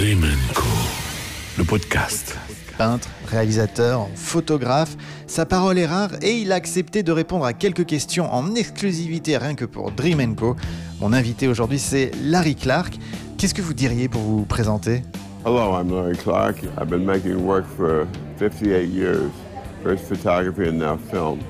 [0.00, 0.64] Dream Co.
[1.58, 2.38] Le podcast.
[2.78, 7.84] Peintre, réalisateur, photographe, sa parole est rare et il a accepté de répondre à quelques
[7.84, 10.56] questions en exclusivité rien que pour Dream Co.
[11.02, 12.96] Mon invité aujourd'hui c'est Larry Clark.
[13.36, 15.02] Qu'est-ce que vous diriez pour vous présenter?
[15.44, 16.62] Hello, I'm Larry Clark.
[16.78, 18.06] I've been making work for
[18.38, 19.30] 58 years,
[19.84, 21.40] first photography and now film.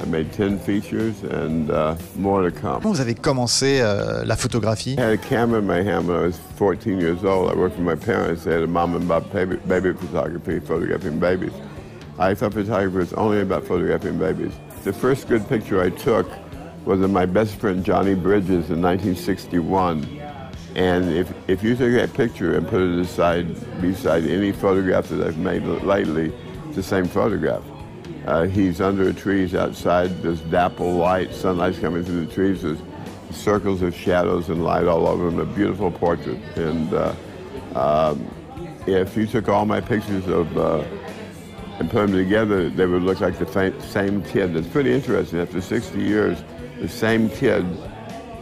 [0.00, 2.82] I made 10 features and uh, more to come.
[2.82, 6.22] Vous avez commencé euh, la photographie I had a camera in my hand when I
[6.26, 7.50] was 14 years old.
[7.50, 8.44] I worked for my parents.
[8.44, 11.52] They had a mom and pop baby, baby photography, photographing babies.
[12.18, 14.52] I thought photography was only about photographing babies.
[14.84, 16.28] The first good picture I took
[16.84, 20.04] was of my best friend Johnny Bridges in 1961.
[20.76, 23.46] And if, if you take that picture and put it aside
[23.80, 26.32] beside any photograph that I've made lately,
[26.66, 27.62] it's the same photograph.
[28.26, 30.22] Uh, he's under the trees outside.
[30.22, 32.62] There's dapple light, sunlight's coming through the trees.
[32.62, 32.78] There's
[33.30, 35.40] circles of shadows and light all over him.
[35.40, 36.38] A beautiful portrait.
[36.56, 37.14] And uh,
[37.74, 38.26] um,
[38.86, 40.84] if you took all my pictures of uh,
[41.78, 44.56] and put them together, they would look like the same kid.
[44.56, 45.40] It's pretty interesting.
[45.40, 46.42] After 60 years,
[46.80, 47.66] the same kid,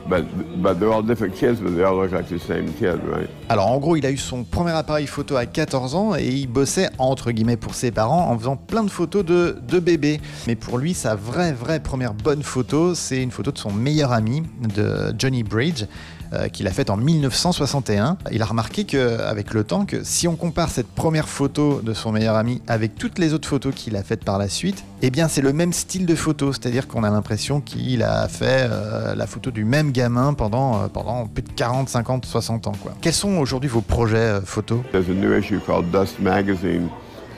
[0.07, 0.23] but
[0.63, 3.31] but they're all different kids, but they all look like the same kid, right?
[3.53, 6.47] Alors en gros, il a eu son premier appareil photo à 14 ans et il
[6.47, 10.23] bossait entre guillemets pour ses parents en faisant plein de photos de, de bébés.
[10.47, 14.11] Mais pour lui, sa vraie, vraie première bonne photo, c'est une photo de son meilleur
[14.11, 14.43] ami,
[14.75, 15.85] de Johnny Bridge,
[16.33, 18.17] euh, qu'il a faite en 1961.
[18.31, 22.11] Il a remarqué qu'avec le temps, que si on compare cette première photo de son
[22.11, 25.29] meilleur ami avec toutes les autres photos qu'il a faites par la suite, eh bien
[25.29, 29.27] c'est le même style de photo, c'est-à-dire qu'on a l'impression qu'il a fait euh, la
[29.27, 32.73] photo du même gamin pendant, euh, pendant plus de 40, 50, 60 ans.
[33.03, 36.89] Quels sont aujourd'hui vos projets euh, photos There's a new issue called Dust Magazine.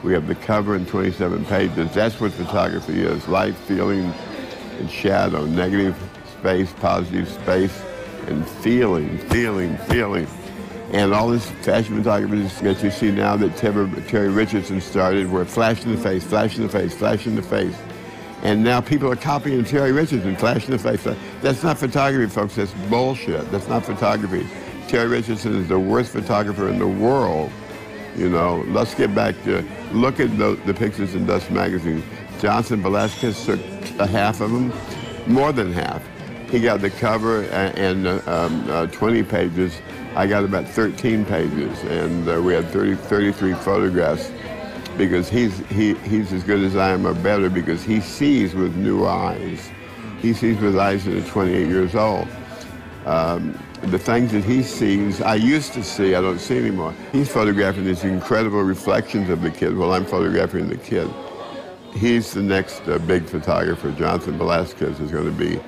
[0.03, 1.91] We have the cover and 27 pages.
[1.95, 4.13] That's what photography is light, feeling,
[4.79, 5.97] and shadow, negative
[6.39, 7.83] space, positive space,
[8.27, 10.27] and feeling, feeling, feeling.
[10.93, 15.85] And all this fashion photography that you see now that Terry, Richardson started were flash
[15.87, 17.75] in the face, flash in the face, flash in the face.
[18.43, 21.03] And now people are copying Terry Richardson, flash in the face.
[21.41, 22.57] That's not photography, folks.
[22.57, 23.51] That's bullshit.
[23.51, 24.47] That's not photography.
[24.89, 27.51] Terry Richardson is the worst photographer in the world.
[28.17, 32.03] You know, let's get back to look at the, the pictures in Dust magazine.
[32.39, 33.61] Johnson Velasquez took
[33.99, 34.73] a half of them,
[35.27, 36.03] more than half.
[36.51, 39.81] He got the cover and, and uh, um, uh, 20 pages.
[40.15, 44.31] I got about 13 pages, and uh, we had 30, 33 photographs
[44.97, 48.77] because he's, he, he's as good as I am or better because he sees with
[48.77, 49.71] new eyes.
[50.21, 52.29] He sees with eyes that are 28 years old.
[53.07, 56.95] Um, the things that he sees, I used to see, I don't see anymore.
[57.13, 61.09] He's photographing these incredible reflections of the kid while I'm photographing the kid.
[61.95, 63.91] He's the next uh, big photographer.
[63.93, 65.61] Jonathan Velasquez is going to be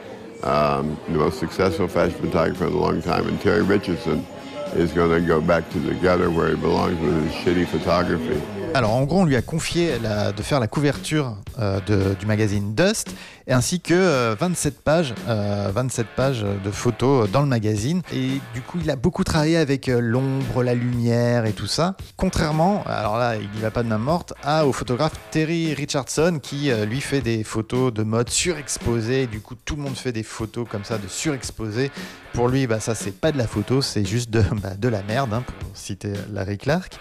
[0.42, 4.26] um, the most successful fashion photographer in a long time, and Terry Richardson
[4.72, 8.40] is going to go back to the gutter where he belongs with his shitty photography.
[8.76, 11.80] Alors en gros, on lui a confié de faire la couverture euh,
[12.20, 13.08] du magazine Dust,
[13.48, 18.02] ainsi que euh, 27 pages, euh, 27 pages de photos dans le magazine.
[18.12, 21.96] Et du coup, il a beaucoup travaillé avec euh, l'ombre, la lumière et tout ça.
[22.18, 26.38] Contrairement, alors là, il n'y va pas de main morte, à, au photographe Terry Richardson
[26.42, 29.22] qui euh, lui fait des photos de mode surexposé.
[29.22, 31.90] Et Du coup, tout le monde fait des photos comme ça de surexposé.
[32.32, 35.32] Pour lui, bah, ça c'est pas de la photo, c'est juste de, bah, la merde,
[35.32, 36.98] hein, pour citer Larry Clark.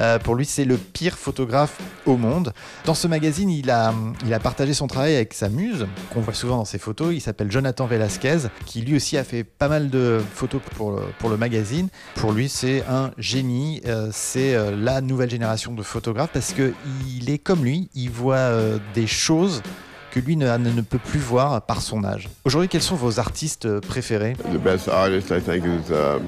[0.00, 2.52] Euh, pour lui, c'est le pire photographe au monde.
[2.84, 3.94] Dans ce magazine, il a,
[4.24, 7.14] il a partagé son travail avec sa muse, qu'on voit souvent dans ses photos.
[7.14, 11.02] Il s'appelle Jonathan Velasquez, qui lui aussi a fait pas mal de photos pour le,
[11.18, 11.88] pour le magazine.
[12.14, 13.80] Pour lui, c'est un génie.
[13.86, 16.72] euh, c'est euh, la nouvelle génération de photographes parce que
[17.16, 17.88] il est comme lui.
[17.94, 19.62] Il voit euh, des choses
[20.10, 22.28] que lui ne, ne peut plus voir par son âge.
[22.44, 24.34] Aujourd'hui, quels sont vos artistes préférés?
[24.52, 26.22] The best artist, I think, is um,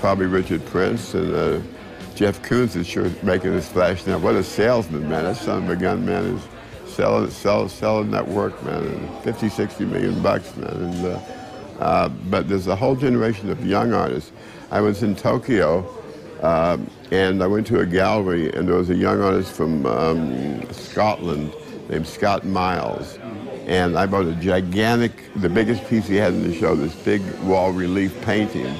[0.00, 1.60] probably Richard Prince uh,
[2.16, 4.16] Jeff Koons is sure making his flash now.
[4.16, 5.24] What a salesman, man!
[5.24, 8.84] That son of a gun, man, is selling, sell, selling that work, man.
[8.84, 10.70] And 50, 60 million bucks, man.
[10.70, 11.20] And uh,
[11.78, 14.32] uh, but there's a whole generation of young artists.
[14.70, 15.86] I was in Tokyo.
[16.42, 20.70] Um, and I went to a gallery, and there was a young artist from um,
[20.72, 21.54] Scotland
[21.88, 23.18] named Scott Miles.
[23.66, 27.22] And I bought a gigantic, the biggest piece he had in the show, this big
[27.40, 28.74] wall relief painting.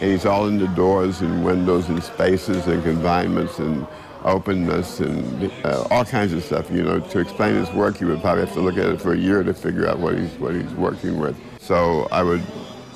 [0.00, 3.86] He's all in the doors and windows and spaces and confinements and
[4.24, 6.70] openness and uh, all kinds of stuff.
[6.70, 9.12] You know, to explain his work, you would probably have to look at it for
[9.12, 11.36] a year to figure out what he's, what he's working with.
[11.60, 12.42] So I would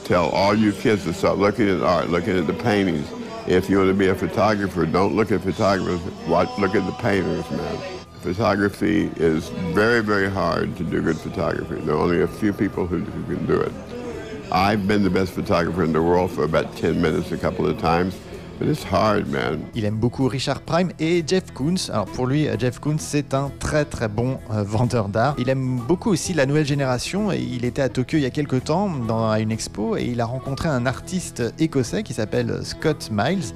[0.05, 3.07] tell all you kids to start looking at art, looking at the paintings.
[3.47, 6.97] If you want to be a photographer, don't look at photographers, watch, look at the
[7.03, 7.79] painters, man.
[8.23, 11.75] Photography is very, very hard to do good photography.
[11.83, 13.73] There are only a few people who, who can do it.
[14.57, 17.77] I've been the best photographer in the world for about 10 minutes a couple of
[17.77, 18.15] times.
[18.61, 19.65] But it's hard, man.
[19.75, 21.91] Il aime beaucoup Richard Prime et Jeff Koons.
[21.91, 25.35] Alors pour lui, Jeff Koons, c'est un très très bon euh, vendeur d'art.
[25.39, 27.33] Il aime beaucoup aussi la nouvelle génération.
[27.33, 30.25] Il était à Tokyo il y a quelques temps dans une expo et il a
[30.25, 33.55] rencontré un artiste écossais qui s'appelle Scott Miles.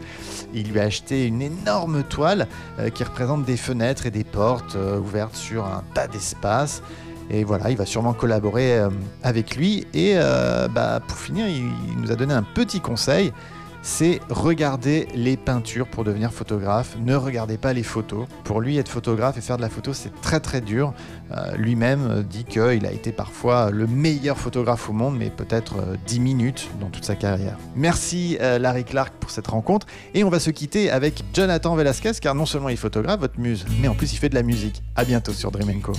[0.52, 2.48] Il lui a acheté une énorme toile
[2.80, 6.82] euh, qui représente des fenêtres et des portes euh, ouvertes sur un tas d'espace.
[7.30, 8.90] Et voilà, il va sûrement collaborer euh,
[9.22, 9.86] avec lui.
[9.94, 11.70] Et euh, bah, pour finir, il,
[12.00, 13.32] nous a donné un petit conseil
[13.80, 16.96] c'est regarder les peintures pour devenir photographe.
[17.00, 18.26] Ne regardez pas les photos.
[18.42, 20.92] Pour lui, être photographe et faire de la photo, c'est très très dur.
[21.32, 25.96] Euh, Lui-même dit qu'il a été parfois le meilleur photographe au monde, mais peut-être euh,
[26.06, 27.56] 10 minutes dans toute sa carrière.
[27.76, 29.86] Merci Larry Clark pour cette rencontre.
[30.12, 33.38] Et on va se quitter avec Jonathan Velasquez, car non seulement il est photographe, votre
[33.38, 34.82] muse, mais en plus il fait de la musique.
[34.96, 35.92] À bientôt sur Dream Co.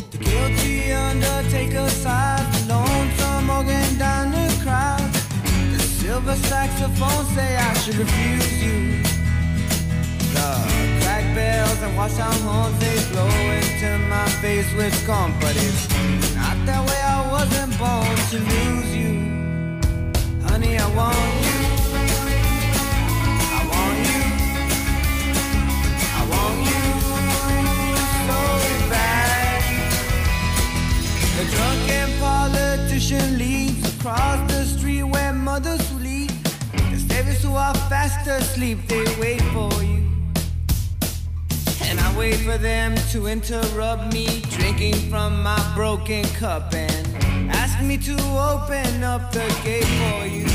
[1.49, 5.01] Guilty undertaker side, lonesome organ down the crowd.
[5.73, 9.03] The silver saxophone say I should refuse you.
[10.33, 15.55] The crack bells and wash down horns they blow into my face with scorn, but
[15.55, 15.87] it's
[16.35, 17.01] not that way.
[17.01, 20.77] I wasn't born to lose you, honey.
[20.77, 21.15] I want
[21.45, 21.58] you.
[37.69, 40.01] Are fast asleep, they wait for you.
[41.83, 47.07] And I wait for them to interrupt me, drinking from my broken cup, and
[47.51, 48.15] ask me to
[48.53, 50.47] open up the gate for you.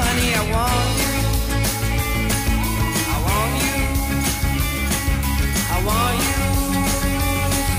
[0.00, 1.14] Honey, I want you.
[3.14, 3.78] I want you.
[5.74, 6.42] I want you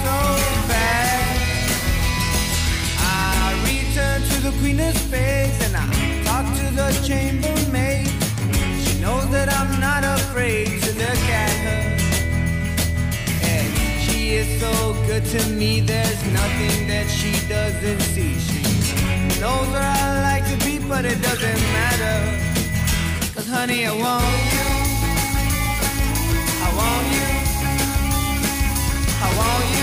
[0.06, 0.18] so
[0.72, 1.24] bad.
[2.98, 5.86] I return to the queen of spades and I
[6.24, 7.55] talk to the chambermaid.
[14.36, 18.38] Is so good to me, there's nothing that she doesn't see.
[18.38, 18.62] She
[19.40, 22.18] knows where I like to be, but it doesn't matter.
[23.34, 24.68] Cause honey, I want you.
[26.66, 27.30] I want you.
[29.26, 29.75] I want you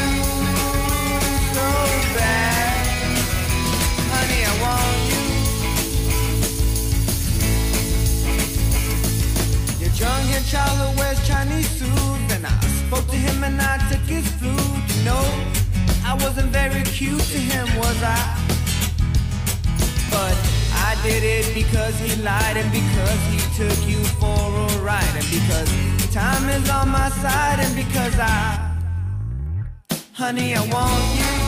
[15.04, 15.24] know,
[16.04, 18.20] I wasn't very cute to him, was I?
[20.10, 20.36] But
[20.74, 25.14] I did it because he lied and because he took you for a ride.
[25.14, 25.68] And because
[26.12, 28.68] time is on my side and because I.
[30.12, 31.41] Honey, I want you.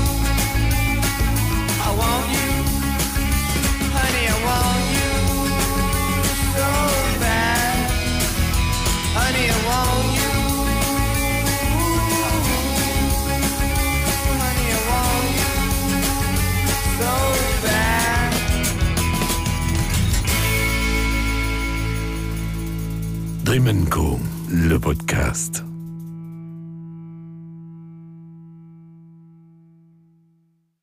[23.54, 24.18] Dream Co,
[24.50, 25.73] le podcast.